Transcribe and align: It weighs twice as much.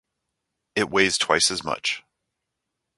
It 0.75 0.89
weighs 0.89 1.19
twice 1.19 1.51
as 1.51 1.63
much. 1.63 2.03